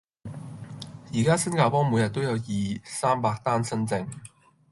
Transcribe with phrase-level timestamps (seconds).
[1.13, 2.39] 而家新加坡每日都有二、
[2.83, 4.09] 三百單新症